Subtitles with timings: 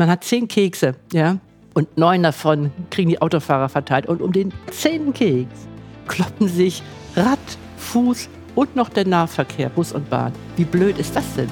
[0.00, 1.38] Man hat zehn Kekse, ja,
[1.74, 4.06] und neun davon kriegen die Autofahrer verteilt.
[4.06, 5.66] Und um den zehnten Keks
[6.06, 6.84] kloppen sich
[7.16, 7.40] Rad,
[7.78, 10.32] Fuß und noch der Nahverkehr, Bus und Bahn.
[10.54, 11.48] Wie blöd ist das denn?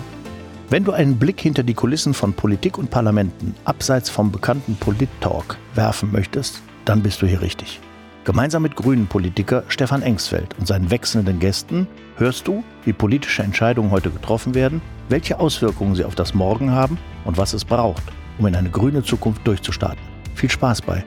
[0.71, 5.57] Wenn du einen Blick hinter die Kulissen von Politik und Parlamenten abseits vom bekannten Polit-Talk
[5.75, 7.81] werfen möchtest, dann bist du hier richtig.
[8.23, 14.11] Gemeinsam mit Grünen-Politiker Stefan Engsfeld und seinen wechselnden Gästen hörst du, wie politische Entscheidungen heute
[14.11, 18.05] getroffen werden, welche Auswirkungen sie auf das Morgen haben und was es braucht,
[18.39, 20.03] um in eine grüne Zukunft durchzustarten.
[20.35, 21.05] Viel Spaß bei.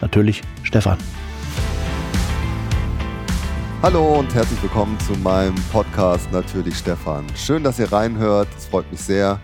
[0.00, 0.98] Natürlich Stefan.
[3.82, 7.24] Hallo und herzlich willkommen zu meinem Podcast Natürlich Stefan.
[7.36, 8.48] Schön, dass ihr reinhört.
[8.56, 9.40] Es freut mich sehr.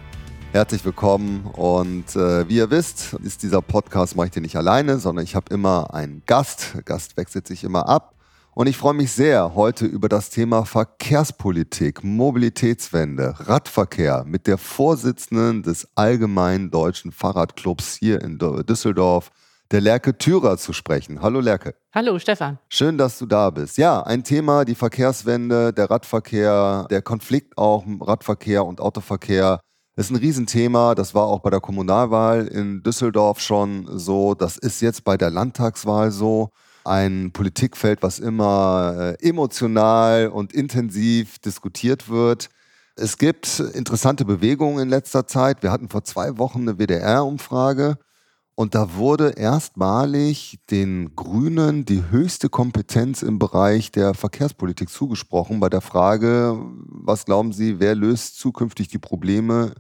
[0.53, 4.99] Herzlich willkommen und äh, wie ihr wisst, ist dieser Podcast mache ich den nicht alleine,
[4.99, 6.75] sondern ich habe immer einen Gast.
[6.75, 8.18] Der Gast wechselt sich immer ab
[8.59, 15.63] und ich freue mich sehr heute über das Thema Verkehrspolitik, Mobilitätswende, Radverkehr mit der Vorsitzenden
[15.63, 19.31] des Allgemeinen Deutschen Fahrradclubs hier in Düsseldorf,
[19.71, 21.23] der Lerke Thürer zu sprechen.
[21.23, 21.77] Hallo Lerke.
[21.95, 22.59] Hallo Stefan.
[22.69, 23.79] Schön, dass du da bist.
[23.79, 29.61] Ja, ein Thema, die Verkehrswende, der Radverkehr, der Konflikt auch Radverkehr und Autoverkehr.
[29.95, 30.97] ist ein Riesenthema.
[30.97, 34.35] Das war auch bei der Kommunalwahl in Düsseldorf schon so.
[34.35, 36.51] Das ist jetzt bei der Landtagswahl so.
[36.89, 42.49] Ein Politikfeld, was immer äh, emotional und intensiv diskutiert wird.
[42.97, 45.63] Es gibt interessante Bewegungen in letzter Zeit.
[45.63, 47.99] Wir hatten vor zwei Wochen eine WDR-Umfrage
[48.55, 55.69] und da wurde erstmalig den Grünen die höchste Kompetenz im Bereich der Verkehrspolitik zugesprochen bei
[55.69, 59.75] der Frage, was glauben Sie, wer löst zukünftig die Probleme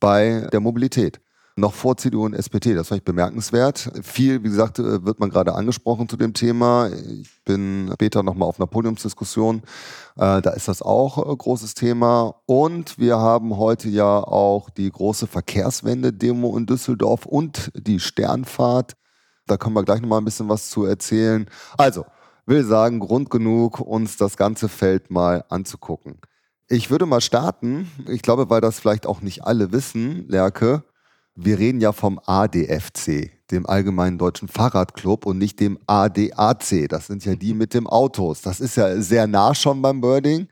[0.00, 1.20] bei der Mobilität?
[1.56, 2.74] Noch vor CDU und SPD.
[2.74, 3.90] Das fand ich bemerkenswert.
[4.02, 6.88] Viel, wie gesagt, äh, wird man gerade angesprochen zu dem Thema.
[6.88, 9.62] Ich bin später nochmal auf einer Podiumsdiskussion.
[10.16, 12.34] Äh, da ist das auch ein äh, großes Thema.
[12.46, 18.94] Und wir haben heute ja auch die große Verkehrswende-Demo in Düsseldorf und die Sternfahrt.
[19.46, 21.46] Da können wir gleich nochmal ein bisschen was zu erzählen.
[21.78, 22.04] Also,
[22.46, 26.18] will sagen, Grund genug, uns das ganze Feld mal anzugucken.
[26.68, 30.82] Ich würde mal starten, ich glaube, weil das vielleicht auch nicht alle wissen, Lerke,
[31.36, 36.88] wir reden ja vom ADFC, dem Allgemeinen Deutschen Fahrradclub und nicht dem ADAC.
[36.88, 38.42] Das sind ja die mit dem Autos.
[38.42, 40.48] Das ist ja sehr nah schon beim Birding.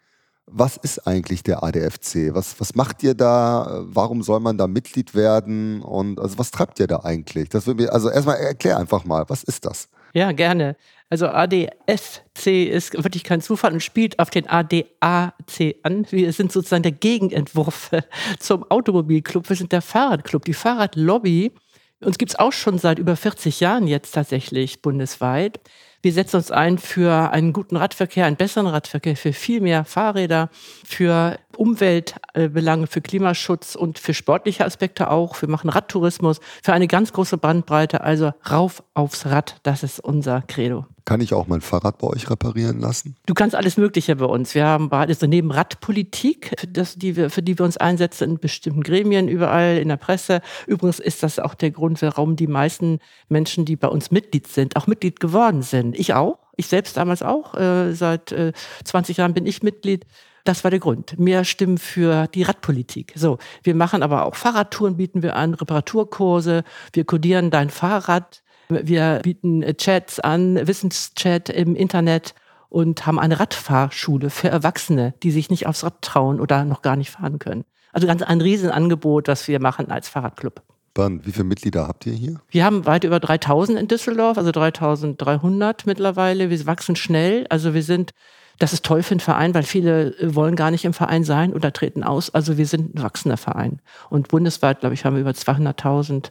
[0.47, 2.34] Was ist eigentlich der ADFC?
[2.34, 3.84] Was, was macht ihr da?
[3.84, 5.82] Warum soll man da Mitglied werden?
[5.82, 7.49] Und also was treibt ihr da eigentlich?
[7.49, 9.88] Das mir, also erstmal erklär einfach mal, was ist das?
[10.12, 10.76] Ja, gerne.
[11.12, 16.06] Also ADFC ist wirklich kein Zufall und spielt auf den ADAC an.
[16.09, 17.91] Wir sind sozusagen der Gegenentwurf
[18.39, 19.47] zum Automobilclub.
[19.47, 21.53] Wir sind der Fahrradclub, die Fahrradlobby.
[22.00, 25.61] Uns gibt es auch schon seit über 40 Jahren jetzt tatsächlich bundesweit.
[26.00, 30.49] Wir setzen uns ein für einen guten Radverkehr, einen besseren Radverkehr, für viel mehr Fahrräder,
[30.83, 35.41] für Umweltbelange, für Klimaschutz und für sportliche Aspekte auch.
[35.41, 38.03] Wir machen Radtourismus für eine ganz große Bandbreite.
[38.03, 40.87] Also rauf aufs Rad, das ist unser Credo.
[41.05, 43.17] Kann ich auch mein Fahrrad bei euch reparieren lassen?
[43.27, 44.55] Du kannst alles Mögliche bei uns.
[44.55, 48.39] Wir haben also neben Radpolitik, für, das, die wir, für die wir uns einsetzen in
[48.39, 50.43] bestimmten Gremien, überall in der Presse.
[50.67, 54.77] Übrigens ist das auch der Grund, warum die meisten Menschen, die bei uns Mitglied sind,
[54.77, 55.99] auch Mitglied geworden sind.
[55.99, 56.39] Ich auch.
[56.57, 57.55] Ich selbst damals auch.
[57.55, 58.53] Äh, seit äh,
[58.85, 60.07] 20 Jahren bin ich Mitglied.
[60.45, 61.19] Das war der Grund.
[61.19, 63.13] Mehr Stimmen für die Radpolitik.
[63.15, 69.21] So, wir machen aber auch Fahrradtouren, bieten wir an, Reparaturkurse, wir kodieren dein Fahrrad, wir
[69.23, 72.35] bieten Chats an, Wissenschat im Internet
[72.69, 76.97] und haben eine Radfahrschule für Erwachsene, die sich nicht aufs Rad trauen oder noch gar
[76.97, 77.65] nicht fahren können.
[77.93, 80.63] Also ganz ein Riesenangebot, das wir machen als Fahrradclub.
[80.97, 82.41] Wie viele Mitglieder habt ihr hier?
[82.49, 86.51] Wir haben weit über 3000 in Düsseldorf, also 3300 mittlerweile.
[86.51, 87.47] Wir wachsen schnell.
[87.49, 88.13] Also wir sind
[88.59, 91.53] das ist toll für einen Verein, weil viele äh, wollen gar nicht im Verein sein
[91.53, 92.31] oder treten aus.
[92.31, 93.81] Also wir sind ein wachsender Verein.
[94.11, 96.31] Und bundesweit, glaube ich, haben wir über 200.000.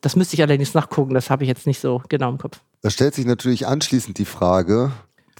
[0.00, 2.60] Das müsste ich allerdings nachgucken, das habe ich jetzt nicht so genau im Kopf.
[2.82, 4.92] Da stellt sich natürlich anschließend die Frage,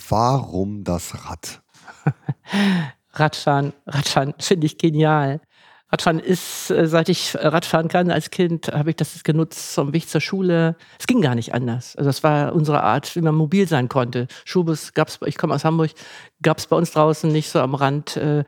[0.08, 1.62] warum das Rad?
[3.12, 5.40] Radfahren, Radfahren finde ich genial.
[5.94, 10.08] Radfahren ist, äh, seit ich Radfahren kann als Kind, habe ich das genutzt zum Weg
[10.08, 10.74] zur Schule.
[10.98, 11.94] Es ging gar nicht anders.
[11.94, 14.26] Also das war unsere Art, wie man mobil sein konnte.
[14.44, 15.92] Schulbus gab es, ich komme aus Hamburg,
[16.42, 18.16] gab es bei uns draußen nicht so am Rand.
[18.16, 18.42] Äh,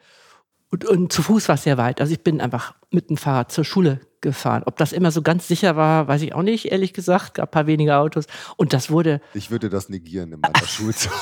[0.73, 2.01] und, und zu Fuß war es sehr weit.
[2.01, 4.65] Also ich bin einfach mit dem Fahrrad zur Schule gefahren.
[4.67, 7.35] Ob das immer so ganz sicher war, weiß ich auch nicht, ehrlich gesagt.
[7.35, 8.27] Gab ein paar weniger Autos.
[8.57, 9.21] Und das wurde.
[9.35, 11.13] Ich würde das negieren in meiner Schulzeit.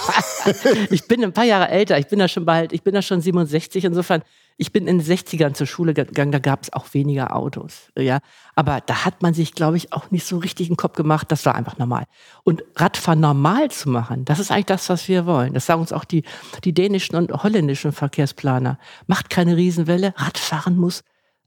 [0.91, 1.99] ich bin ein paar Jahre älter.
[1.99, 3.85] Ich bin da schon bald, ich bin da schon 67.
[3.85, 4.23] Insofern
[4.57, 7.91] ich bin in den 60ern zur Schule gegangen, da gab es auch weniger Autos.
[7.99, 8.21] Ja.
[8.55, 11.33] Aber da hat man sich, glaube ich, auch nicht so richtig einen Kopf gemacht.
[11.33, 12.05] Das war einfach normal.
[12.45, 15.55] Und Radfahren normal zu machen, das ist eigentlich das, was wir wollen.
[15.55, 16.23] Das sagen uns auch die,
[16.63, 18.79] die dänischen und holländischen Verkehrsplaner.
[19.09, 20.15] Macht keine Riesenwelle.
[20.17, 21.03] Radfahren muss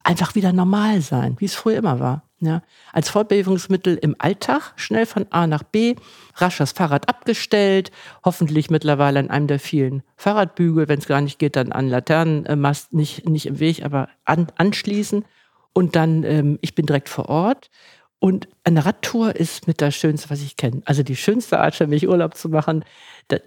[0.08, 2.24] einfach wieder normal sein, wie es früher immer war.
[2.40, 2.62] Ja,
[2.94, 5.96] als Fortbewegungsmittel im Alltag, schnell von A nach B,
[6.36, 7.92] rasch das Fahrrad abgestellt,
[8.24, 12.94] hoffentlich mittlerweile an einem der vielen Fahrradbügel, wenn es gar nicht geht, dann an Laternenmast,
[12.94, 15.26] nicht, nicht im Weg, aber an, anschließen.
[15.74, 17.72] Und dann, ähm, ich bin direkt vor Ort.
[18.20, 20.84] Und eine Radtour ist mit das Schönste, was ich kenne.
[20.86, 22.86] Also die schönste Art für mich, Urlaub zu machen.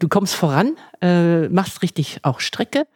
[0.00, 2.86] Du kommst voran, äh, machst richtig auch Strecke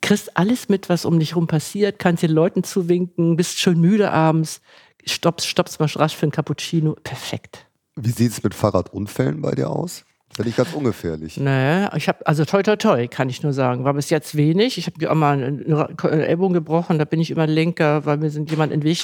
[0.00, 4.10] kriegst alles mit, was um dich rum passiert, kannst den Leuten zuwinken, bist schon müde
[4.10, 4.60] abends,
[5.06, 6.96] stoppst, stoppst mal rasch für ein Cappuccino.
[7.02, 7.66] Perfekt.
[7.96, 10.04] Wie sieht es mit Fahrradunfällen bei dir aus?
[10.34, 11.36] Finde ich ganz ungefährlich.
[11.36, 13.84] Naja, ich habe, also toi toi toi, kann ich nur sagen.
[13.84, 14.78] War bis jetzt wenig.
[14.78, 18.50] Ich habe auch mal eine Ellbogen gebrochen, da bin ich immer Lenker, weil mir sind
[18.50, 18.98] jemand in den Weg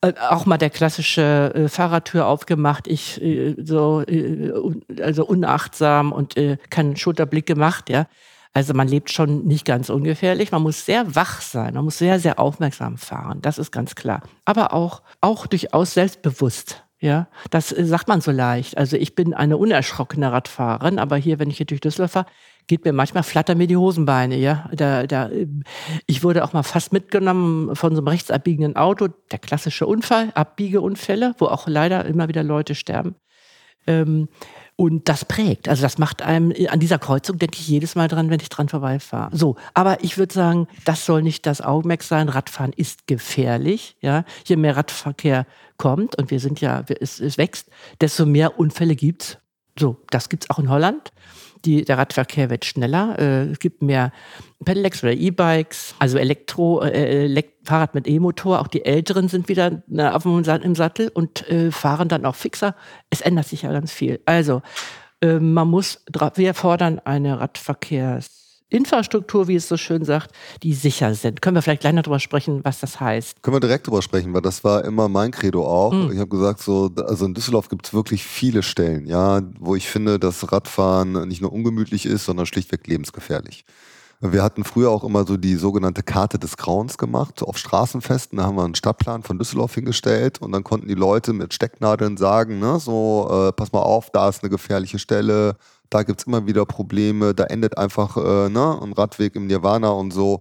[0.00, 4.52] äh, auch mal der klassische äh, Fahrradtür aufgemacht, ich äh, so äh,
[5.00, 8.06] also unachtsam und äh, keinen Schulterblick gemacht, ja.
[8.56, 10.50] Also man lebt schon nicht ganz ungefährlich.
[10.50, 11.74] Man muss sehr wach sein.
[11.74, 13.42] Man muss sehr, sehr aufmerksam fahren.
[13.42, 14.22] Das ist ganz klar.
[14.46, 16.82] Aber auch, auch durchaus selbstbewusst.
[16.98, 18.78] Ja, das äh, sagt man so leicht.
[18.78, 22.26] Also ich bin eine unerschrockene Radfahrerin, aber hier, wenn ich hier durch Düsseldorf fahre,
[22.66, 24.70] geht mir manchmal flattern mir die Hosenbeine, ja.
[24.72, 25.28] Da, da,
[26.06, 29.08] ich wurde auch mal fast mitgenommen von so einem rechtsabbiegenden Auto.
[29.32, 33.16] Der klassische Unfall, Abbiegeunfälle, wo auch leider immer wieder Leute sterben.
[33.86, 34.28] Ähm,
[34.76, 35.68] und das prägt.
[35.68, 38.68] Also das macht einem, an dieser Kreuzung denke ich jedes Mal dran, wenn ich dran
[38.68, 39.34] vorbeifahre.
[39.34, 42.28] So, aber ich würde sagen, das soll nicht das Augenmerk sein.
[42.28, 43.96] Radfahren ist gefährlich.
[44.00, 45.46] Ja, je mehr Radverkehr
[45.78, 47.68] kommt und wir sind ja, es, es wächst,
[48.00, 49.38] desto mehr Unfälle gibt's.
[49.78, 51.12] So, das gibt's auch in Holland.
[51.66, 53.18] Die, der Radverkehr wird schneller.
[53.18, 54.12] Äh, es gibt mehr
[54.64, 58.60] Pedelecs oder E-Bikes, also Elektro, äh, Elekt Fahrrad mit E-Motor.
[58.60, 62.36] Auch die Älteren sind wieder na, auf dem, im Sattel und äh, fahren dann auch
[62.36, 62.76] fixer.
[63.10, 64.20] Es ändert sich ja ganz viel.
[64.24, 64.62] Also,
[65.20, 66.04] äh, man muss,
[66.36, 70.32] wir fordern eine Radverkehrs- Infrastruktur, wie es so schön sagt,
[70.62, 71.40] die sicher sind.
[71.40, 73.42] Können wir vielleicht gleich noch darüber sprechen, was das heißt?
[73.42, 75.92] Können wir direkt darüber sprechen, weil das war immer mein Credo auch.
[75.92, 76.12] Mhm.
[76.12, 79.88] Ich habe gesagt, so, also in Düsseldorf gibt es wirklich viele Stellen, ja, wo ich
[79.88, 83.64] finde, dass Radfahren nicht nur ungemütlich ist, sondern schlichtweg lebensgefährlich.
[84.20, 88.38] Wir hatten früher auch immer so die sogenannte Karte des Grauens gemacht, auf Straßenfesten.
[88.38, 92.16] Da haben wir einen Stadtplan von Düsseldorf hingestellt und dann konnten die Leute mit Stecknadeln
[92.16, 95.56] sagen, ne, so, äh, pass mal auf, da ist eine gefährliche Stelle,
[95.90, 99.90] da gibt es immer wieder Probleme, da endet einfach äh, ne, ein Radweg im Nirvana
[99.90, 100.40] und so.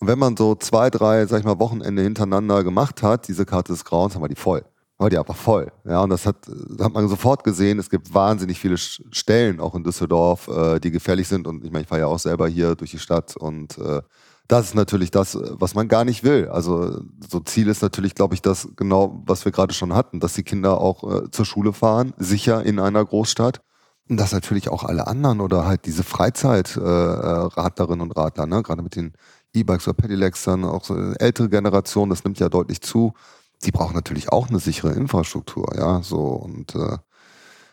[0.00, 3.72] Und wenn man so zwei, drei, sag ich mal, Wochenende hintereinander gemacht hat, diese Karte
[3.72, 4.64] des Grauens, haben wir die voll.
[4.96, 5.70] War die einfach voll.
[5.84, 7.78] Ja, und das hat, das hat man sofort gesehen.
[7.78, 11.46] Es gibt wahnsinnig viele Stellen, auch in Düsseldorf, äh, die gefährlich sind.
[11.46, 14.02] Und ich meine, ich fahre ja auch selber hier durch die Stadt und äh,
[14.48, 16.48] das ist natürlich das, was man gar nicht will.
[16.48, 20.32] Also so Ziel ist natürlich, glaube ich, das genau, was wir gerade schon hatten, dass
[20.32, 23.60] die Kinder auch äh, zur Schule fahren, sicher in einer Großstadt
[24.16, 28.96] dass natürlich auch alle anderen oder halt diese Freizeit-Radlerinnen äh, und Radler, ne, gerade mit
[28.96, 29.12] den
[29.54, 33.12] E-Bikes oder Pedelecs, dann auch so ältere Generation, das nimmt ja deutlich zu,
[33.64, 36.98] die brauchen natürlich auch eine sichere Infrastruktur, ja, so und äh,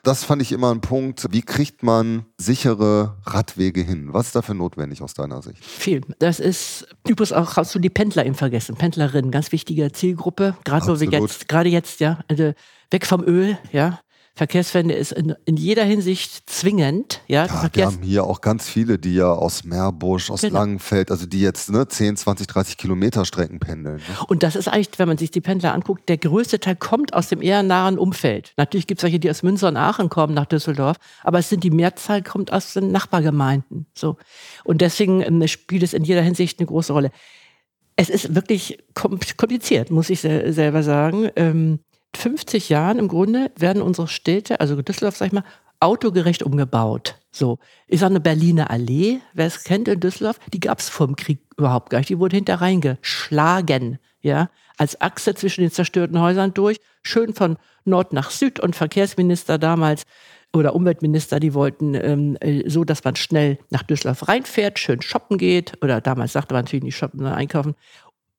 [0.06, 1.26] das fand ich immer ein Punkt.
[1.32, 4.10] Wie kriegt man sichere Radwege hin?
[4.14, 5.66] Was ist dafür notwendig aus deiner Sicht?
[5.66, 6.02] Viel.
[6.20, 8.76] Das ist übrigens auch, hast du die Pendler eben vergessen.
[8.76, 10.56] Pendlerinnen, ganz wichtige Zielgruppe.
[10.64, 12.54] Gerade jetzt, gerade jetzt, ja, also
[12.92, 14.00] weg vom Öl, ja.
[14.38, 17.22] Verkehrswende ist in, in jeder Hinsicht zwingend.
[17.28, 20.60] Ja, ja wir haben hier auch ganz viele, die ja aus Meerbusch, aus genau.
[20.60, 23.98] Langenfeld, also die jetzt ne, 10, 20, 30 Kilometer Strecken pendeln.
[23.98, 24.04] Ne?
[24.28, 27.30] Und das ist eigentlich, wenn man sich die Pendler anguckt, der größte Teil kommt aus
[27.30, 28.52] dem eher nahen Umfeld.
[28.58, 31.64] Natürlich gibt es welche, die aus Münster und Aachen kommen nach Düsseldorf, aber es sind
[31.64, 33.86] die Mehrzahl kommt aus den Nachbargemeinden.
[33.94, 34.18] So.
[34.66, 37.12] Und deswegen ähm, spielt es in jeder Hinsicht eine große Rolle.
[37.96, 41.30] Es ist wirklich kompliziert, muss ich selber sagen.
[42.16, 45.44] Ähm, 50 Jahren im Grunde werden unsere Städte, also Düsseldorf, sag ich mal,
[45.80, 47.16] autogerecht umgebaut.
[47.32, 51.16] So, sage eine Berliner Allee, wer es kennt in Düsseldorf, die gab es vor dem
[51.16, 52.10] Krieg überhaupt gar nicht.
[52.10, 58.14] Die wurde hinter reingeschlagen, ja, als Achse zwischen den zerstörten Häusern durch, schön von Nord
[58.14, 60.04] nach Süd und Verkehrsminister damals
[60.54, 65.38] oder Umweltminister, die wollten ähm, äh, so, dass man schnell nach Düsseldorf reinfährt, schön shoppen
[65.38, 67.76] geht oder damals sagte man natürlich nicht shoppen, sondern einkaufen,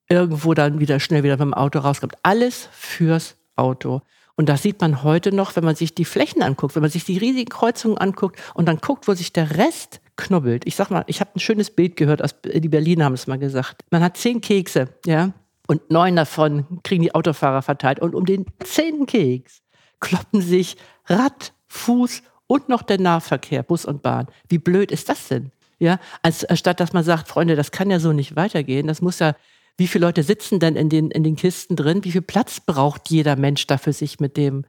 [0.08, 2.16] irgendwo dann wieder schnell wieder beim Auto rauskommt.
[2.22, 4.02] Alles fürs Auto.
[4.36, 7.04] Und das sieht man heute noch, wenn man sich die Flächen anguckt, wenn man sich
[7.04, 10.66] die riesigen Kreuzungen anguckt und dann guckt, wo sich der Rest knubbelt.
[10.66, 13.38] Ich sag mal, ich habe ein schönes Bild gehört, aus, die Berliner haben es mal
[13.38, 13.82] gesagt.
[13.90, 15.32] Man hat zehn Kekse, ja,
[15.66, 18.00] und neun davon kriegen die Autofahrer verteilt.
[18.00, 19.62] Und um den zehnten Keks
[20.00, 24.28] kloppen sich Rad, Fuß und noch der Nahverkehr, Bus und Bahn.
[24.48, 25.50] Wie blöd ist das denn?
[25.78, 28.86] Ja, als, statt dass man sagt, Freunde, das kann ja so nicht weitergehen.
[28.86, 29.34] Das muss ja
[29.76, 32.04] wie viele Leute sitzen denn in den, in den Kisten drin?
[32.04, 34.64] Wie viel Platz braucht jeder Mensch dafür, sich mit dem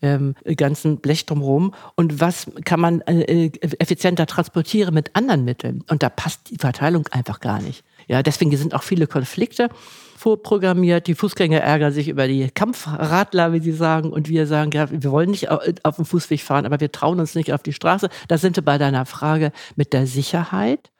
[0.00, 5.84] ähm, ganzen Blech drumherum und was kann man äh, effizienter transportieren mit anderen Mitteln.
[5.90, 7.84] Und da passt die Verteilung einfach gar nicht.
[8.06, 9.68] Ja, deswegen sind auch viele Konflikte
[10.16, 11.06] vorprogrammiert.
[11.06, 14.12] Die Fußgänger ärgern sich über die Kampfradler, wie sie sagen.
[14.12, 17.34] Und wir sagen, ja, wir wollen nicht auf dem Fußweg fahren, aber wir trauen uns
[17.34, 18.08] nicht auf die Straße.
[18.28, 20.90] Da sind wir bei deiner Frage mit der Sicherheit.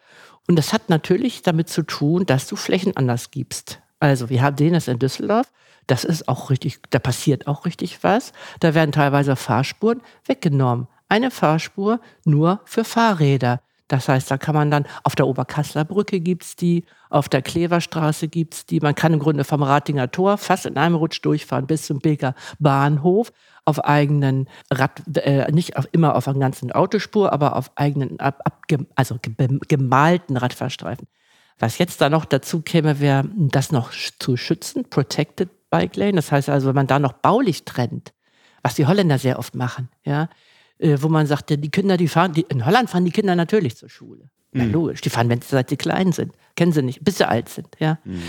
[0.49, 3.81] Und das hat natürlich damit zu tun, dass du Flächen anders gibst.
[4.01, 5.53] Also wir haben den das in Düsseldorf.
[5.87, 8.33] Das ist auch richtig, da passiert auch richtig was.
[8.61, 10.89] Da werden teilweise Fahrspuren weggenommen.
[11.09, 13.61] Eine Fahrspur nur für Fahrräder.
[13.89, 18.29] Das heißt, da kann man dann auf der Oberkassler Brücke gibt's die, auf der Kleverstraße
[18.29, 18.81] gibt's die.
[18.81, 22.35] Man kann im Grunde vom Ratinger Tor fast in einem Rutsch durchfahren bis zum Bilker
[22.59, 23.33] Bahnhof
[23.69, 28.41] auf eigenen Rad, äh, nicht auf, immer auf einer ganzen Autospur, aber auf eigenen, ab,
[28.45, 28.63] ab,
[28.95, 29.19] also
[29.69, 31.07] gemalten Radfahrstreifen.
[31.59, 36.15] Was jetzt da noch dazu käme, wäre, das noch zu schützen, Protected Bike Lane.
[36.15, 38.15] Das heißt also, wenn man da noch baulich trennt,
[38.63, 40.29] was die Holländer sehr oft machen, ja,
[40.79, 43.77] äh, wo man sagt, die Kinder, die fahren, die, in Holland fahren die Kinder natürlich
[43.77, 44.31] zur Schule.
[44.55, 44.73] Ja, mhm.
[44.73, 45.03] logisch.
[45.03, 46.33] Die fahren, wenn sie seit sie klein sind.
[46.57, 47.99] Kennen sie nicht, bis sie alt sind, ja.
[48.05, 48.23] Mhm.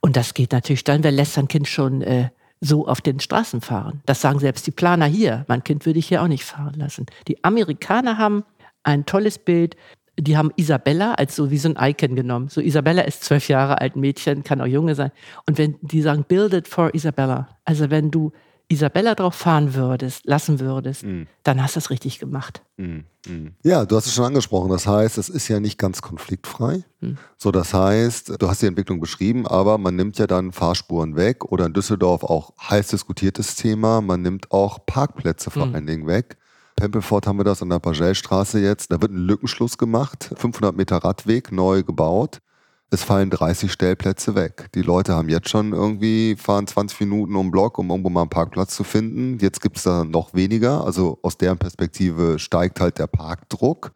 [0.00, 2.30] Und das geht natürlich dann, wer lässt sein Kind schon äh,
[2.60, 4.02] so auf den Straßen fahren?
[4.06, 5.44] Das sagen selbst die Planer hier.
[5.48, 7.06] Mein Kind würde ich hier auch nicht fahren lassen.
[7.28, 8.44] Die Amerikaner haben
[8.82, 9.76] ein tolles Bild.
[10.18, 12.48] Die haben Isabella als so wie so ein Icon genommen.
[12.48, 15.12] So Isabella ist zwölf Jahre alt, Mädchen, kann auch Junge sein.
[15.46, 17.48] Und wenn die sagen, build it for Isabella.
[17.64, 18.32] Also wenn du
[18.70, 21.22] Isabella drauf fahren würdest, lassen würdest, mm.
[21.42, 22.62] dann hast du es richtig gemacht.
[22.76, 23.54] Mm, mm.
[23.64, 24.70] Ja, du hast es schon angesprochen.
[24.70, 26.84] Das heißt, es ist ja nicht ganz konfliktfrei.
[27.00, 27.18] Hm.
[27.36, 31.44] So, das heißt, du hast die Entwicklung beschrieben, aber man nimmt ja dann Fahrspuren weg
[31.46, 34.00] oder in Düsseldorf auch heiß diskutiertes Thema.
[34.00, 35.74] Man nimmt auch Parkplätze vor hm.
[35.74, 36.36] allen Dingen weg.
[36.76, 38.92] Pempelfort haben wir das an der Pagelstraße jetzt.
[38.92, 42.40] Da wird ein Lückenschluss gemacht, 500 Meter Radweg neu gebaut
[42.90, 44.68] es fallen 30 Stellplätze weg.
[44.74, 48.30] Die Leute haben jetzt schon irgendwie, fahren 20 Minuten um Block, um irgendwo mal einen
[48.30, 49.38] Parkplatz zu finden.
[49.40, 50.84] Jetzt gibt es da noch weniger.
[50.84, 53.92] Also aus deren Perspektive steigt halt der Parkdruck.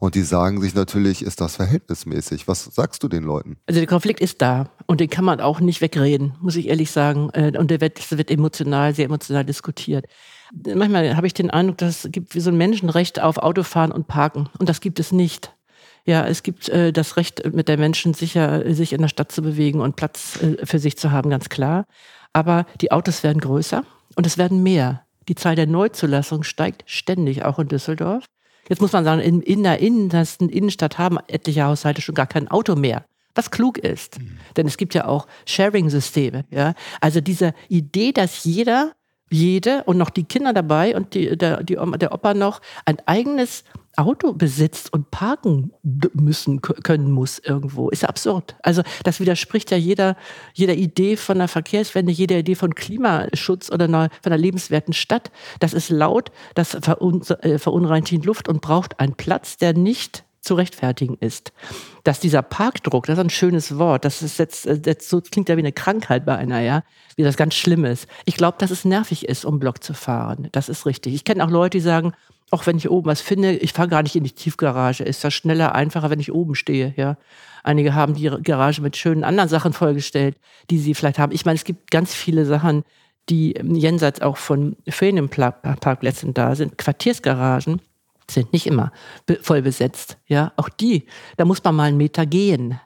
[0.00, 2.48] Und die sagen sich natürlich, ist das verhältnismäßig?
[2.48, 3.58] Was sagst du den Leuten?
[3.66, 6.90] Also der Konflikt ist da und den kann man auch nicht wegreden, muss ich ehrlich
[6.90, 7.28] sagen.
[7.34, 10.06] Äh, und der wird, wird emotional, sehr emotional diskutiert.
[10.74, 14.08] Manchmal habe ich den Eindruck, dass es gibt wie so ein Menschenrecht auf Autofahren und
[14.08, 14.48] Parken.
[14.58, 15.52] Und das gibt es nicht.
[16.04, 19.42] Ja, es gibt äh, das Recht mit der Menschen sicher, sich in der Stadt zu
[19.42, 21.86] bewegen und Platz äh, für sich zu haben, ganz klar.
[22.32, 23.84] Aber die Autos werden größer
[24.16, 25.04] und es werden mehr.
[25.28, 28.24] Die Zahl der Neuzulassungen steigt ständig, auch in Düsseldorf.
[28.68, 32.48] Jetzt muss man sagen, in, in der innersten Innenstadt haben etliche Haushalte schon gar kein
[32.48, 33.04] Auto mehr.
[33.34, 34.18] Was klug ist.
[34.18, 34.38] Mhm.
[34.56, 36.44] Denn es gibt ja auch Sharing-Systeme.
[36.50, 36.74] Ja?
[37.00, 38.92] Also diese Idee, dass jeder,
[39.30, 43.64] jede und noch die Kinder dabei und die, der, die, der Opa noch ein eigenes
[43.96, 45.72] Auto besitzt und parken
[46.14, 48.56] müssen können muss irgendwo, ist absurd.
[48.62, 50.16] Also das widerspricht ja jeder,
[50.54, 55.30] jeder Idee von einer Verkehrswende, jeder Idee von Klimaschutz oder von einer lebenswerten Stadt.
[55.58, 60.54] Das ist laut, das äh, verunreinigt die Luft und braucht einen Platz, der nicht zu
[60.54, 61.52] rechtfertigen ist.
[62.04, 65.56] Dass dieser Parkdruck, das ist ein schönes Wort, das ist jetzt, äh, jetzt klingt ja
[65.56, 66.82] wie eine Krankheit bei einer, ja,
[67.16, 68.06] wie das ganz schlimm ist.
[68.24, 70.48] Ich glaube, dass es nervig ist, um Block zu fahren.
[70.52, 71.14] Das ist richtig.
[71.14, 72.12] Ich kenne auch Leute, die sagen,
[72.50, 75.04] auch wenn ich oben was finde, ich fahre gar nicht in die Tiefgarage.
[75.04, 77.16] Ist das schneller, einfacher, wenn ich oben stehe, ja.
[77.62, 80.36] Einige haben die Garage mit schönen anderen Sachen vollgestellt,
[80.70, 81.32] die sie vielleicht haben.
[81.32, 82.84] Ich meine, es gibt ganz viele Sachen,
[83.28, 86.78] die jenseits auch von Ferienparkplätzen da sind.
[86.78, 87.82] Quartiersgaragen
[88.34, 88.92] sind nicht immer
[89.42, 90.52] voll besetzt, ja.
[90.56, 91.06] Auch die,
[91.36, 92.80] da muss man mal einen Meter gehen.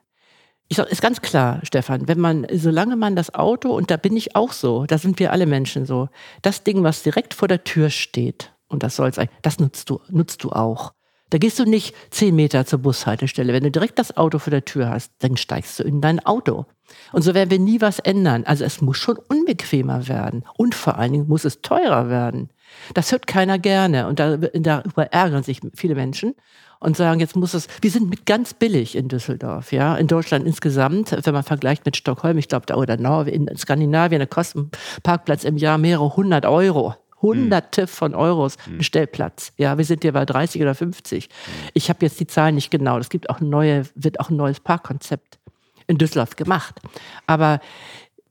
[0.69, 4.17] Ich sage, ist ganz klar, Stefan, wenn man, solange man das Auto, und da bin
[4.17, 6.09] ich auch so, da sind wir alle Menschen so,
[6.43, 9.29] das Ding, was direkt vor der Tür steht, und das soll sein.
[9.43, 10.95] Das nutzt du, nutzt du auch.
[11.31, 13.53] Da gehst du nicht zehn Meter zur Bushaltestelle.
[13.53, 16.67] Wenn du direkt das Auto vor der Tür hast, dann steigst du in dein Auto.
[17.13, 18.45] Und so werden wir nie was ändern.
[18.45, 20.45] Also es muss schon unbequemer werden.
[20.57, 22.51] Und vor allen Dingen muss es teurer werden.
[22.93, 24.07] Das hört keiner gerne.
[24.09, 26.35] Und darüber ärgern sich viele Menschen
[26.81, 30.47] und sagen, jetzt muss es, wir sind mit ganz billig in Düsseldorf, ja, in Deutschland
[30.47, 34.63] insgesamt, wenn man vergleicht mit Stockholm, ich glaube, da oder Norwegen, in Skandinavien, da kostet
[34.63, 34.71] ein
[35.03, 36.95] Parkplatz im Jahr mehrere hundert Euro.
[37.23, 37.89] Hunderte hm.
[37.89, 38.83] von Euros hm.
[38.83, 39.55] Stellplatz.
[39.57, 41.25] Ja, wir sind hier bei 30 oder 50.
[41.25, 41.31] Hm.
[41.73, 42.99] Ich habe jetzt die Zahlen nicht genau.
[42.99, 45.39] Es gibt auch neue, wird auch ein neues Parkkonzept
[45.87, 46.81] in Düsseldorf gemacht.
[47.27, 47.61] Aber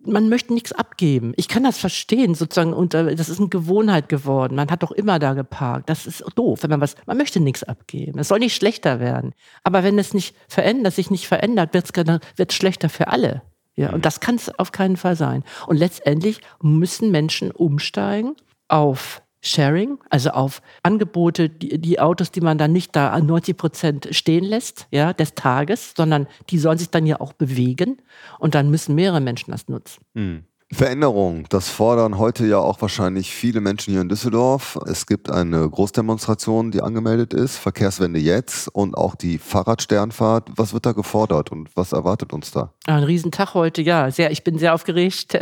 [0.05, 1.33] man möchte nichts abgeben.
[1.37, 4.55] Ich kann das verstehen, sozusagen, und das ist eine Gewohnheit geworden.
[4.55, 5.89] Man hat doch immer da geparkt.
[5.89, 8.19] Das ist doof, wenn man was, man möchte nichts abgeben.
[8.19, 9.33] Es soll nicht schlechter werden.
[9.63, 13.41] Aber wenn es nicht verändert, sich nicht verändert, wird es schlechter für alle.
[13.75, 15.43] Ja, und das kann es auf keinen Fall sein.
[15.65, 18.35] Und letztendlich müssen Menschen umsteigen
[18.67, 23.57] auf Sharing, also auf Angebote, die, die, Autos, die man dann nicht da an 90
[23.57, 28.01] Prozent stehen lässt, ja, des Tages, sondern die sollen sich dann ja auch bewegen
[28.39, 30.01] und dann müssen mehrere Menschen das nutzen.
[30.15, 30.43] Hm.
[30.71, 34.79] Veränderung, das fordern heute ja auch wahrscheinlich viele Menschen hier in Düsseldorf.
[34.87, 40.49] Es gibt eine Großdemonstration, die angemeldet ist, Verkehrswende jetzt und auch die Fahrradsternfahrt.
[40.55, 42.73] Was wird da gefordert und was erwartet uns da?
[42.87, 44.09] Ein Riesentag heute, ja.
[44.09, 45.35] Sehr, ich bin sehr aufgeregt.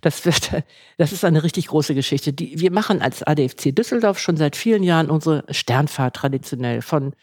[0.00, 0.64] Äh, das, wird,
[0.98, 2.32] das ist eine richtig große Geschichte.
[2.32, 7.14] Die, wir machen als ADFC Düsseldorf schon seit vielen Jahren unsere Sternfahrt traditionell von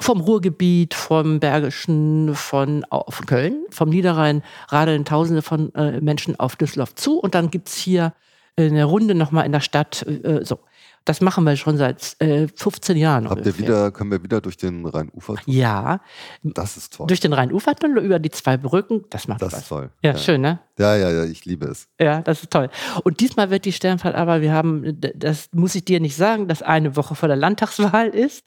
[0.00, 6.56] vom Ruhrgebiet, vom Bergischen, von, von Köln, vom Niederrhein radeln Tausende von äh, Menschen auf
[6.56, 8.12] Düsseldorf zu und dann gibt es hier
[8.56, 10.04] eine Runde nochmal in der Stadt.
[10.06, 10.58] Äh, so.
[11.04, 13.28] Das machen wir schon seit äh, 15 Jahren.
[13.28, 15.34] Habt ihr wieder, können wir wieder durch den Rhein-Ufer?
[15.46, 16.00] Ja.
[16.42, 17.06] Das ist toll.
[17.08, 19.62] Durch den Rhein-Ufer und über die zwei Brücken, das macht Das Spaß.
[19.62, 19.90] ist toll.
[20.02, 20.60] Ja, schön, ne?
[20.78, 21.88] Ja, ja, ja, ich liebe es.
[22.00, 22.68] Ja, das ist toll.
[23.04, 26.62] Und diesmal wird die Sternfahrt aber, wir haben, das muss ich dir nicht sagen, dass
[26.62, 28.44] eine Woche vor der Landtagswahl ist.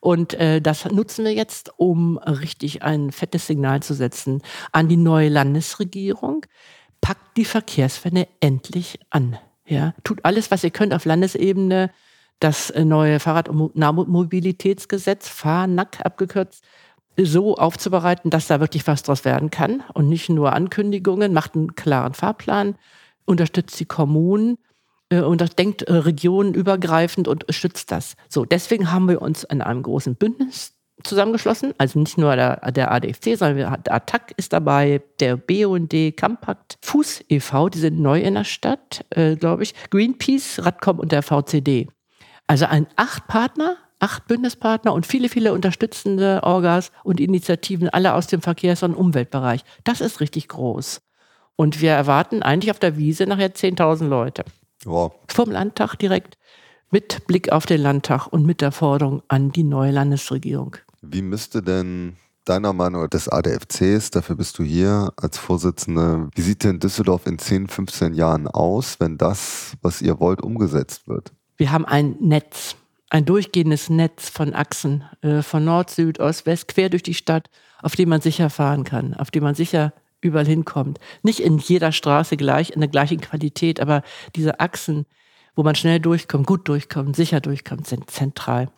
[0.00, 4.98] Und äh, das nutzen wir jetzt, um richtig ein fettes Signal zu setzen an die
[4.98, 6.44] neue Landesregierung.
[7.00, 9.38] Packt die Verkehrswende endlich an.
[9.66, 11.90] Ja, tut alles, was ihr könnt auf Landesebene.
[12.40, 16.64] Das äh, neue Fahrrad- und Nahmobilitätsgesetz, FAHNAC abgekürzt,
[17.16, 21.74] so aufzubereiten, dass da wirklich was draus werden kann und nicht nur Ankündigungen, macht einen
[21.76, 22.76] klaren Fahrplan,
[23.24, 24.58] unterstützt die Kommunen
[25.10, 28.16] äh, und das denkt äh, regionenübergreifend und stützt das.
[28.28, 32.92] So, deswegen haben wir uns in einem großen Bündnis zusammengeschlossen, also nicht nur der, der
[32.92, 38.34] ADFC, sondern der ATTAC ist dabei, der BUND, Campact, Fuß e.V., die sind neu in
[38.34, 41.88] der Stadt, äh, glaube ich, Greenpeace, Radcom und der VCD.
[42.46, 48.26] Also ein acht Partner, acht Bündnispartner und viele, viele unterstützende Orgas und Initiativen, alle aus
[48.26, 49.62] dem Verkehrs- und Umweltbereich.
[49.82, 51.00] Das ist richtig groß.
[51.56, 54.44] Und wir erwarten eigentlich auf der Wiese nachher 10.000 Leute.
[54.84, 55.12] Wow.
[55.28, 56.36] Vom Landtag direkt
[56.90, 60.76] mit Blick auf den Landtag und mit der Forderung an die neue Landesregierung.
[61.10, 66.64] Wie müsste denn deiner Meinung des ADFCs, dafür bist du hier als Vorsitzende, wie sieht
[66.64, 71.32] denn Düsseldorf in 10, 15 Jahren aus, wenn das, was ihr wollt, umgesetzt wird?
[71.56, 72.76] Wir haben ein Netz,
[73.10, 77.48] ein durchgehendes Netz von Achsen, äh, von Nord, Süd, Ost, West, quer durch die Stadt,
[77.80, 80.98] auf dem man sicher fahren kann, auf dem man sicher überall hinkommt.
[81.22, 84.02] Nicht in jeder Straße gleich, in der gleichen Qualität, aber
[84.34, 85.06] diese Achsen,
[85.54, 88.70] wo man schnell durchkommt, gut durchkommt, sicher durchkommt, sind zentral.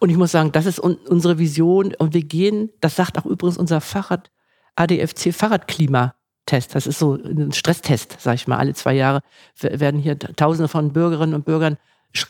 [0.00, 3.26] Und ich muss sagen, das ist un unsere Vision und wir gehen, das sagt auch
[3.26, 4.30] übrigens unser Fahrrad,
[4.76, 6.74] ADFC Fahrradklimatest.
[6.74, 8.58] Das ist so ein Stresstest, sag ich mal.
[8.58, 9.20] Alle zwei Jahre
[9.60, 11.78] werden hier Tausende von Bürgerinnen und Bürgern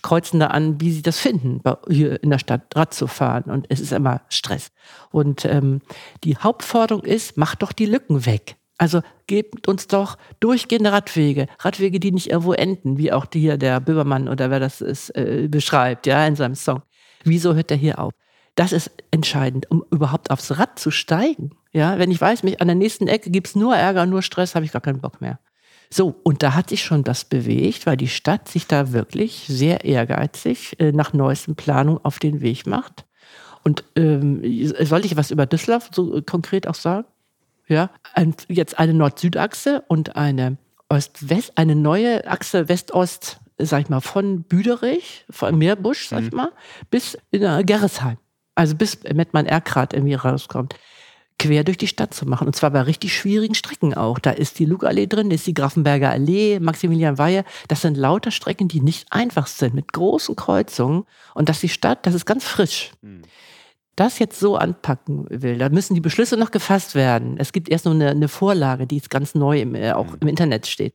[0.03, 3.44] kreuzen da an, wie sie das finden, hier in der Stadt Rad zu fahren.
[3.44, 4.73] Und es ist immer Stress.
[5.11, 5.81] Und ähm,
[6.25, 8.57] die Hauptforderung ist, macht doch die Lücken weg.
[8.79, 13.81] Also gebt uns doch durchgehende Radwege, Radwege, die nicht irgendwo enden, wie auch hier der
[13.81, 16.83] Böhmermann oder wer das ist, äh, beschreibt, ja, in seinem Song.
[17.27, 18.12] Wieso hört er hier auf?
[18.55, 21.51] Das ist entscheidend, um überhaupt aufs Rad zu steigen.
[21.73, 24.65] Ja, wenn ich weiß, mich an der nächsten Ecke gibt's nur Ärger, nur Stress, habe
[24.65, 25.39] ich gar keinen Bock mehr.
[25.91, 29.85] So, und da hat sich schon das bewegt, weil die Stadt sich da wirklich sehr
[29.85, 33.05] ehrgeizig äh, nach neuesten Planungen auf den Weg macht.
[33.62, 34.41] Und ähm,
[34.85, 37.07] soll ich was über Düsseldorf so konkret auch sagen?
[37.69, 40.57] Ja, ein, jetzt eine Nord-Süd-Achse und eine
[40.89, 46.53] Ost-West, eine neue Achse West-Ost, sag ich mal, von Büderich, von Meerbusch, sag ich mal,
[46.90, 48.19] bis in Gerresheim.
[48.55, 50.75] Also bis Mettmann-Erkrath irgendwie rauskommt
[51.38, 52.47] quer durch die Stadt zu machen.
[52.47, 54.19] Und zwar bei richtig schwierigen Strecken auch.
[54.19, 57.45] Da ist die Lugallee drin, da ist die Grafenberger Allee, Maximilian Weihe.
[57.69, 61.05] Das sind lauter Strecken, die nicht einfach sind, mit großen Kreuzungen.
[61.35, 62.92] Und dass die Stadt, das ist ganz frisch.
[63.03, 63.23] Mhm.
[63.97, 67.37] Das jetzt so anpacken will, da müssen die Beschlüsse noch gefasst werden.
[67.38, 70.19] Es gibt erst nur eine, eine Vorlage, die jetzt ganz neu im, äh, auch mhm.
[70.21, 70.95] im Internet steht.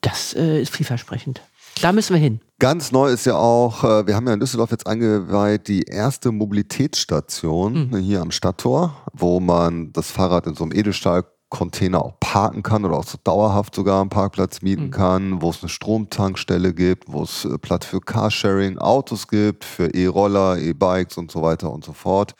[0.00, 1.40] Das äh, ist vielversprechend.
[1.80, 2.40] Da müssen wir hin.
[2.58, 6.30] Ganz neu ist ja auch, äh, wir haben ja in Düsseldorf jetzt eingeweiht, die erste
[6.30, 7.96] Mobilitätsstation mhm.
[7.96, 12.96] hier am Stadttor, wo man das Fahrrad in so einem Edelstahlcontainer auch parken kann oder
[12.96, 14.90] auch so dauerhaft sogar einen Parkplatz mieten mhm.
[14.92, 19.92] kann, wo es eine Stromtankstelle gibt, wo es äh, Platz für Carsharing, Autos gibt, für
[19.92, 22.34] E-Roller, E-Bikes und so weiter und so fort.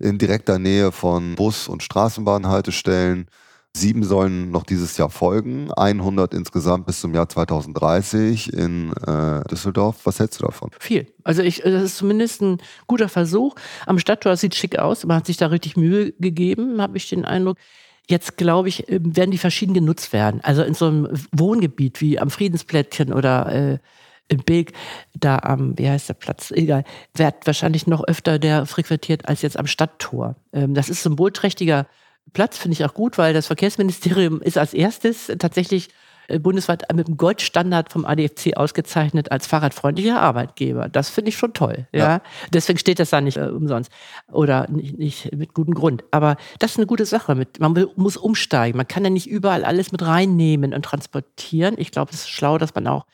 [0.00, 3.26] In direkter Nähe von Bus- und Straßenbahnhaltestellen.
[3.78, 10.00] Sieben sollen noch dieses Jahr folgen, 100 insgesamt bis zum Jahr 2030 in äh, Düsseldorf.
[10.04, 10.70] Was hältst du davon?
[10.80, 11.06] Viel.
[11.22, 13.54] Also ich, das ist zumindest ein guter Versuch.
[13.86, 17.24] Am Stadttor sieht schick aus, man hat sich da richtig Mühe gegeben, habe ich den
[17.24, 17.56] Eindruck.
[18.08, 20.40] Jetzt glaube ich, ähm, werden die verschieden genutzt werden.
[20.42, 23.78] Also in so einem Wohngebiet wie am Friedensplättchen oder äh,
[24.28, 24.72] in Beek,
[25.14, 29.58] da am, wie heißt der Platz, egal, wird wahrscheinlich noch öfter der frequentiert als jetzt
[29.58, 30.36] am Stadttor.
[30.52, 31.86] Ähm, das ist symbolträchtiger
[32.32, 35.88] Platz finde ich auch gut, weil das Verkehrsministerium ist als erstes tatsächlich
[36.28, 40.88] äh, bundesweit mit dem Goldstandard vom ADFC ausgezeichnet als fahrradfreundlicher Arbeitgeber.
[40.88, 41.86] Das finde ich schon toll.
[41.92, 41.98] Ja?
[41.98, 42.22] ja?
[42.52, 43.90] Deswegen steht das da nicht äh, umsonst
[44.30, 46.04] oder nicht, nicht, mit gutem Grund.
[46.10, 47.34] Aber das ist eine gute Sache.
[47.34, 48.76] Mit, man will, muss umsteigen.
[48.76, 51.76] Man kann ja nicht überall alles mit reinnehmen und transportieren.
[51.78, 53.06] Ich glaube, es ist schlau, dass man auch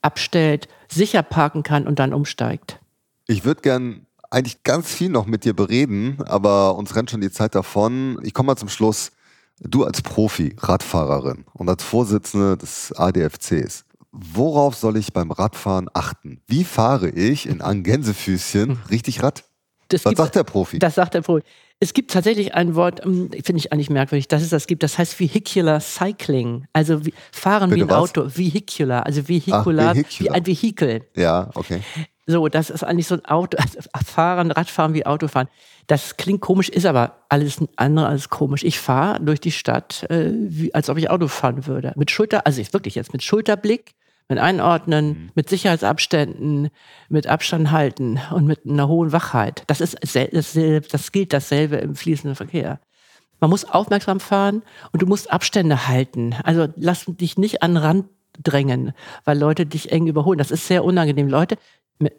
[0.00, 2.80] abstellt, sicher parken kann und dann umsteigt.
[3.26, 7.30] Ich würde gern eigentlich ganz viel noch mit dir bereden, aber uns rennt schon die
[7.30, 8.18] Zeit davon.
[8.22, 9.12] Ich komme mal zum Schluss.
[9.60, 16.42] Du als Profi, Radfahrerin und als Vorsitzende des ADFCs, worauf soll ich beim Radfahren achten?
[16.46, 19.44] Wie fahre ich in Angänsefüßchen richtig Rad?
[19.88, 20.78] Das Was sagt der Profi?
[20.78, 21.42] Das sagt der Profi.
[21.78, 24.82] Es gibt tatsächlich ein Wort, ähm, finde ich eigentlich merkwürdig, dass es das gibt.
[24.82, 26.66] Das heißt Vehicular Cycling.
[26.72, 28.10] Also wie, fahren Bitte wie ein was?
[28.10, 28.26] Auto.
[28.34, 29.06] Vehicular.
[29.06, 30.18] Also Vehicular, Ach, Vehicular.
[30.18, 31.06] wie ein Vehikel.
[31.14, 31.80] Ja, okay.
[32.26, 35.48] So, das ist eigentlich so ein Auto, also Fahren, Radfahren wie Autofahren.
[35.86, 38.64] Das klingt komisch, ist aber alles andere als komisch.
[38.64, 41.92] Ich fahre durch die Stadt, äh, wie, als ob ich Auto fahren würde.
[41.96, 43.94] Mit Schulter, also ich wirklich jetzt mit Schulterblick,
[44.28, 45.30] mit Einordnen, mhm.
[45.36, 46.70] mit Sicherheitsabständen,
[47.08, 49.62] mit Abstand halten und mit einer hohen Wachheit.
[49.68, 52.80] Das ist dasselbe, das gilt dasselbe im fließenden Verkehr.
[53.38, 54.62] Man muss aufmerksam fahren
[54.92, 56.34] und du musst Abstände halten.
[56.42, 58.04] Also lass dich nicht an den Rand
[58.42, 58.92] drängen,
[59.24, 60.38] weil Leute dich eng überholen.
[60.38, 61.28] Das ist sehr unangenehm.
[61.28, 61.56] Leute,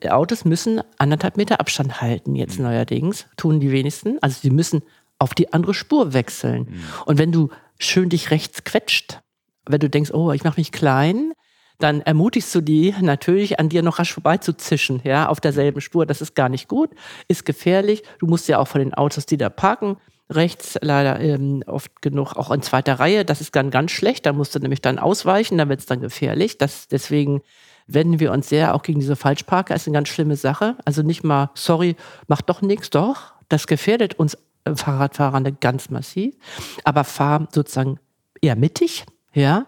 [0.10, 2.66] Autos müssen anderthalb Meter Abstand halten jetzt mhm.
[2.66, 4.18] neuerdings, tun die wenigsten.
[4.22, 4.82] Also sie müssen
[5.20, 6.68] auf die andere Spur wechseln.
[6.70, 6.84] Mhm.
[7.06, 7.50] Und wenn du
[7.80, 9.22] schön dich rechts quetscht,
[9.66, 11.34] wenn du denkst, oh, ich mache mich klein,
[11.80, 16.06] dann ermutigst du die natürlich, an dir noch rasch vorbeizuzischen, ja, auf derselben Spur.
[16.06, 16.90] Das ist gar nicht gut,
[17.28, 18.04] ist gefährlich.
[18.20, 19.98] Du musst ja auch von den Autos, die da parken,
[20.30, 23.26] rechts leider ähm, oft genug auch in zweiter Reihe.
[23.26, 24.26] Das ist dann ganz schlecht.
[24.26, 26.58] Da musst du nämlich dann ausweichen, da wird es dann gefährlich.
[26.58, 27.42] Das, deswegen
[27.88, 29.76] wenden wir uns sehr auch gegen diese Falschparker.
[29.76, 30.76] Ist eine ganz schlimme Sache.
[30.84, 31.96] Also nicht mal, sorry,
[32.28, 33.34] mach doch nichts, doch.
[33.50, 36.36] Das gefährdet uns äh, Fahrradfahrende ganz massiv.
[36.84, 38.00] Aber fahr sozusagen
[38.42, 39.66] eher mittig, ja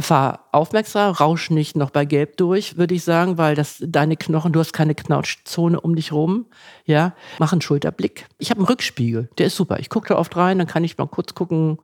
[0.00, 4.52] fahr aufmerksam, rausch nicht noch bei Gelb durch, würde ich sagen, weil das deine Knochen,
[4.52, 6.46] du hast keine Knautschzone um dich rum,
[6.84, 8.26] ja, mach einen Schulterblick.
[8.38, 9.78] Ich habe einen Rückspiegel, der ist super.
[9.78, 11.78] Ich gucke da oft rein, dann kann ich mal kurz gucken,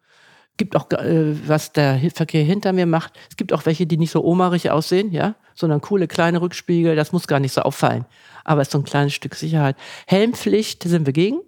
[0.57, 3.12] gibt auch äh, was der Verkehr hinter mir macht.
[3.31, 7.12] Es gibt auch welche, die nicht so omarig aussehen, ja, sondern coole kleine Rückspiegel, das
[7.12, 8.07] muss gar nicht so auffallen,
[8.44, 9.77] aber es ist so ein kleines Stück Sicherheit.
[10.07, 11.40] Helmpflicht sind wir gegen.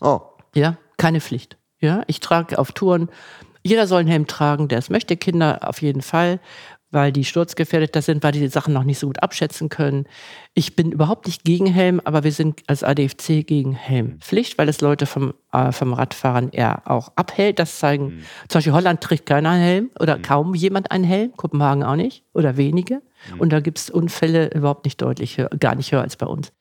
[0.00, 0.20] Oh.
[0.54, 1.58] Ja, keine Pflicht.
[1.80, 3.10] Ja, ich trage auf Touren
[3.64, 6.38] jeder soll einen Helm tragen, der es möchte, Kinder auf jeden Fall,
[6.90, 10.06] weil die sturzgefährdeter sind, weil die die Sachen noch nicht so gut abschätzen können.
[10.52, 14.80] Ich bin überhaupt nicht gegen Helm, aber wir sind als ADFC gegen Helmpflicht, weil es
[14.80, 17.58] Leute vom, äh, vom Radfahren eher auch abhält.
[17.58, 18.18] Das zeigen, mhm.
[18.48, 20.22] zum Beispiel Holland trägt keiner einen Helm oder mhm.
[20.22, 23.02] kaum jemand einen Helm, Kopenhagen auch nicht oder wenige.
[23.32, 23.40] Mhm.
[23.40, 26.52] Und da gibt es Unfälle überhaupt nicht deutlich, gar nicht höher als bei uns.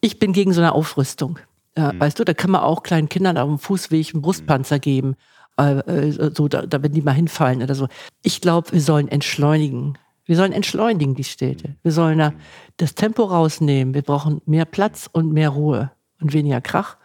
[0.00, 1.40] Ich bin gegen so eine Aufrüstung.
[1.74, 2.00] Äh, mhm.
[2.00, 4.80] Weißt du, da kann man auch kleinen Kindern auf dem Fußweg einen Brustpanzer mhm.
[4.82, 5.16] geben
[5.58, 7.88] äh, äh, so, da, da wenn die mal hinfallen oder so.
[8.22, 9.98] Ich glaube, wir sollen entschleunigen.
[10.24, 11.76] Wir sollen entschleunigen die Städte.
[11.82, 12.32] Wir sollen da
[12.76, 13.94] das Tempo rausnehmen.
[13.94, 15.90] Wir brauchen mehr Platz und mehr Ruhe
[16.20, 16.96] und weniger Krach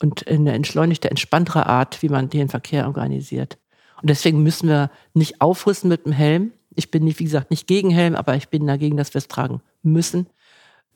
[0.00, 3.58] und eine entschleunigte, entspanntere Art, wie man den Verkehr organisiert.
[4.00, 6.52] Und deswegen müssen wir nicht aufrüsten mit dem Helm.
[6.74, 9.28] Ich bin nicht, wie gesagt, nicht gegen Helm, aber ich bin dagegen, dass wir es
[9.28, 10.28] tragen müssen,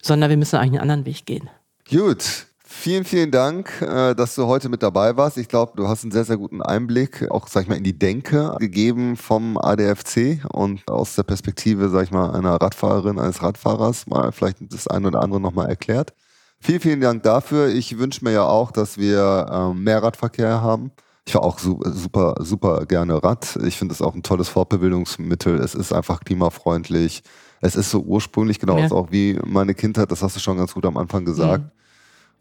[0.01, 1.51] sondern wir müssen eigentlich einen anderen Weg gehen.
[1.91, 2.47] Gut.
[2.75, 5.37] Vielen, vielen Dank, äh, dass du heute mit dabei warst.
[5.37, 7.97] Ich glaube, du hast einen sehr, sehr guten Einblick, auch, sag ich mal, in die
[7.97, 14.07] Denke gegeben vom ADFC und aus der Perspektive, sag ich mal, einer Radfahrerin, eines Radfahrers
[14.09, 16.13] mal vielleicht das eine oder andere nochmal erklärt.
[16.61, 17.69] Vielen, vielen Dank dafür.
[17.69, 20.93] Ich wünsche mir ja auch, dass wir ähm, mehr Radverkehr haben.
[21.27, 23.59] Ich fahre auch super, super gerne Rad.
[23.65, 25.61] Ich finde es auch ein tolles Fortbewegungsmittel.
[25.61, 27.23] Es ist einfach klimafreundlich.
[27.61, 28.91] Es ist so ursprünglich, genau ja.
[28.91, 31.65] auch wie meine Kindheit, das hast du schon ganz gut am Anfang gesagt.
[31.65, 31.82] Mhm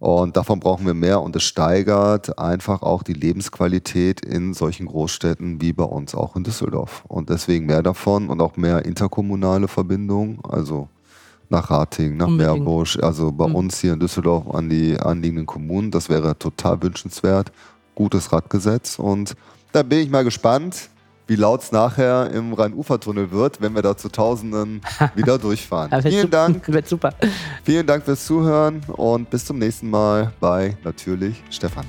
[0.01, 5.61] und davon brauchen wir mehr und es steigert einfach auch die Lebensqualität in solchen Großstädten
[5.61, 7.03] wie bei uns auch in Düsseldorf.
[7.07, 10.89] Und deswegen mehr davon und auch mehr interkommunale Verbindungen, also
[11.49, 12.55] nach Rating, nach Unbedingt.
[12.55, 13.53] Meerbusch, also bei mhm.
[13.53, 15.91] uns hier in Düsseldorf an die anliegenden Kommunen.
[15.91, 17.51] Das wäre total wünschenswert.
[17.93, 19.35] Gutes Radgesetz und
[19.71, 20.89] da bin ich mal gespannt,
[21.31, 24.81] wie laut es nachher im Rhein-Ufer-Tunnel wird, wenn wir da zu Tausenden
[25.15, 26.01] wieder durchfahren.
[26.01, 26.29] Vielen.
[26.29, 26.67] Dank.
[26.71, 27.13] Wird super.
[27.63, 31.85] Vielen Dank fürs Zuhören und bis zum nächsten Mal bei natürlich Stefan.